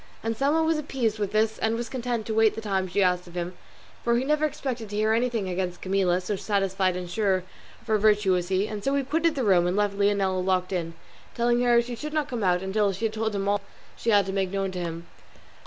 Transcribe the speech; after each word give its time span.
Anselmo 0.23 0.63
was 0.63 0.79
appeased 0.79 1.19
with 1.19 1.31
this, 1.31 1.59
and 1.59 1.75
was 1.75 1.87
content 1.87 2.25
to 2.25 2.33
wait 2.33 2.55
the 2.55 2.61
time 2.61 2.87
she 2.87 3.03
asked 3.03 3.27
of 3.27 3.35
him, 3.35 3.53
for 4.03 4.15
he 4.17 4.25
never 4.25 4.45
expected 4.45 4.89
to 4.89 4.95
hear 4.95 5.13
anything 5.13 5.47
against 5.47 5.79
Camilla, 5.83 6.19
so 6.19 6.35
satisfied 6.35 6.95
and 6.97 7.07
sure 7.07 7.43
of 7.81 7.85
her 7.87 7.99
virtue 7.99 8.31
was 8.31 8.47
he; 8.47 8.65
and 8.67 8.83
so 8.83 8.95
he 8.95 9.03
quitted 9.03 9.35
the 9.35 9.43
room, 9.43 9.67
and 9.67 9.77
left 9.77 9.95
Leonela 9.99 10.43
locked 10.43 10.73
in, 10.73 10.95
telling 11.35 11.61
her 11.61 11.79
she 11.83 11.95
should 11.95 12.13
not 12.13 12.27
come 12.29 12.43
out 12.43 12.63
until 12.63 12.91
she 12.91 13.05
had 13.05 13.13
told 13.13 13.35
him 13.35 13.47
all 13.47 13.61
she 13.95 14.09
had 14.09 14.25
to 14.25 14.33
make 14.33 14.49
known 14.49 14.71
to 14.71 14.79
him. 14.79 15.05